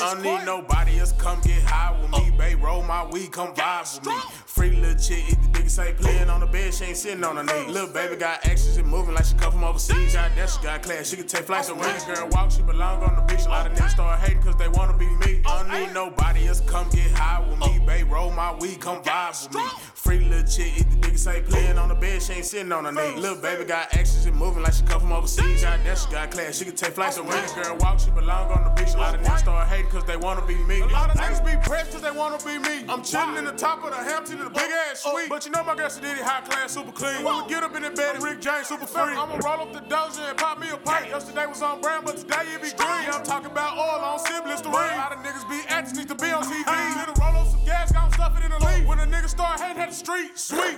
I 0.00 0.12
don't 0.12 0.22
need 0.22 0.44
nobody 0.44 0.98
else 0.98 1.12
come 1.12 1.40
get 1.40 1.62
high 1.62 1.98
with 1.98 2.10
me, 2.10 2.30
babe. 2.36 2.62
Roll 2.62 2.82
my 2.82 3.06
weed, 3.06 3.32
come 3.32 3.54
vibe 3.54 3.98
with 3.98 4.06
me. 4.06 4.14
Free 4.44 4.70
little 4.70 4.98
chick, 4.98 5.24
if 5.28 5.40
the 5.40 5.48
niggas 5.58 5.86
ain't 5.86 5.96
playing 5.96 6.28
on 6.28 6.40
the 6.40 6.46
bed, 6.46 6.74
she 6.74 6.84
ain't 6.84 6.96
sitting 6.96 7.24
on 7.24 7.36
her 7.36 7.44
knee. 7.44 7.72
Little 7.72 7.92
baby 7.92 8.16
got 8.16 8.44
action, 8.44 8.74
she 8.74 8.82
moving 8.82 9.14
like 9.14 9.24
she 9.24 9.34
come 9.36 9.52
from 9.52 9.64
overseas. 9.64 10.14
Got 10.14 10.34
that, 10.36 10.50
she 10.50 10.62
got 10.62 10.82
class, 10.82 11.08
she 11.08 11.16
can 11.16 11.26
take 11.26 11.44
flights. 11.44 11.68
So 11.68 11.74
when 11.74 11.92
this 11.94 12.04
girl 12.04 12.28
walk, 12.32 12.50
she 12.50 12.62
belong 12.62 13.02
on 13.02 13.16
the 13.16 13.22
beach. 13.22 13.46
A 13.46 13.48
lot 13.48 13.70
of 13.70 13.72
niggas 13.76 13.90
start 13.90 14.20
hating 14.20 14.42
cause 14.42 14.56
they 14.56 14.68
wanna 14.68 14.96
be 14.96 15.06
me. 15.06 15.40
I 15.46 15.62
don't 15.62 15.70
need 15.70 15.94
nobody 15.94 16.46
else 16.46 16.60
come 16.60 16.88
get 16.90 17.10
high 17.12 17.46
with 17.48 17.58
me. 17.58 17.78
Babe, 17.86 18.10
roll 18.10 18.30
my 18.30 18.54
weed, 18.56 18.80
come 18.80 19.02
vibe 19.02 19.48
with 19.48 19.56
me. 19.56 19.62
Free 19.94 20.18
little 20.20 20.46
chick, 20.46 20.78
if 20.78 20.90
the 20.90 20.96
nigga 20.96 21.18
say 21.18 21.42
playing 21.42 21.78
on 21.78 21.88
the 21.88 21.94
bed, 21.94 22.22
she 22.22 22.34
ain't 22.34 22.44
sitting 22.44 22.72
on 22.72 22.84
her 22.84 22.92
knee. 22.92 23.18
Little 23.18 23.40
baby 23.40 23.64
got 23.64 23.94
action, 23.94 24.20
she 24.22 24.30
moving 24.30 24.62
like 24.62 24.74
she 24.74 24.82
come 24.84 25.00
from 25.00 25.12
overseas. 25.12 25.62
Got 25.62 25.84
that, 25.84 25.98
she 25.98 26.10
got 26.10 26.30
class, 26.30 26.58
she 26.58 26.64
can 26.64 26.76
take 26.76 26.92
flights. 26.92 27.16
So 27.16 27.22
when 27.22 27.42
a 27.42 27.62
girl 27.62 27.76
walk, 27.80 28.00
she 28.00 28.10
belong 28.10 28.50
on 28.50 28.64
the 28.64 28.70
beach. 28.70 28.94
A 28.94 28.98
lot 28.98 29.14
of 29.14 29.20
niggas 29.20 29.38
start 29.38 29.68
hating 29.68 29.85
cause 29.90 30.04
they 30.04 30.16
wanna 30.16 30.44
be 30.46 30.56
me. 30.64 30.80
A 30.80 30.86
lot 30.86 31.10
of 31.10 31.16
niggas 31.16 31.44
be 31.44 31.56
pressed 31.66 31.92
cause 31.92 32.02
they 32.02 32.10
wanna 32.10 32.38
be 32.44 32.58
me. 32.58 32.84
I'm 32.88 33.02
chilling 33.02 33.36
in 33.36 33.44
the 33.44 33.52
top 33.52 33.84
of 33.84 33.90
the 33.90 33.96
Hampton 33.96 34.38
in 34.38 34.44
the 34.44 34.50
big 34.50 34.70
ass 34.90 35.02
oh, 35.06 35.12
suite. 35.12 35.28
But 35.28 35.44
you 35.44 35.52
know 35.52 35.64
my 35.64 35.74
girl, 35.74 35.88
she 35.88 36.00
did 36.00 36.18
it 36.18 36.24
high 36.24 36.40
class, 36.42 36.72
super 36.72 36.92
clean. 36.92 37.24
We 37.24 37.48
get 37.48 37.62
up 37.62 37.74
in 37.74 37.82
the 37.82 37.90
bed, 37.90 38.16
and 38.16 38.24
Rick 38.24 38.40
James, 38.40 38.66
super 38.68 38.86
free. 38.86 39.14
I'ma 39.14 39.38
roll 39.44 39.66
up 39.66 39.72
the 39.72 39.80
doja 39.80 40.28
and 40.28 40.38
pop 40.38 40.58
me 40.58 40.68
a 40.70 40.76
pipe. 40.76 41.08
Yesterday 41.08 41.46
was 41.46 41.62
on 41.62 41.80
brand, 41.80 42.04
but 42.04 42.16
today 42.16 42.46
it 42.54 42.62
be 42.62 42.70
green. 42.76 43.02
Yeah, 43.06 43.16
I'm 43.16 43.24
talking 43.24 43.50
about 43.50 43.76
oil 43.76 44.04
on 44.04 44.18
Siblings 44.18 44.60
to 44.62 44.68
ring. 44.68 44.94
A 44.94 44.98
lot 44.98 45.12
of 45.12 45.18
niggas 45.20 45.48
be 45.48 45.60
acting, 45.68 45.96
need 45.98 46.08
to 46.08 46.14
be 46.14 46.30
on 46.30 46.42
TV. 46.44 46.66
Hit 46.66 47.08
a 47.08 47.20
roll 47.20 47.36
up 47.36 47.48
some 47.48 47.64
gas, 47.64 47.92
got 47.92 48.12
stuff 48.12 48.36
it 48.38 48.44
in 48.44 48.50
the 48.50 48.58
lead. 48.64 48.86
When 48.86 48.98
a 48.98 49.06
nigga 49.06 49.28
start 49.28 49.60
hating 49.60 49.82
at 49.82 49.90
the 49.90 49.94
street, 49.94 50.38
sweet. 50.38 50.76